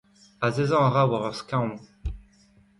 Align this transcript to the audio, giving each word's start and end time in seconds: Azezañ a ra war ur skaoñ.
Azezañ 0.45 0.83
a 0.87 0.89
ra 0.93 1.03
war 1.09 1.25
ur 1.29 1.35
skaoñ. 1.39 1.71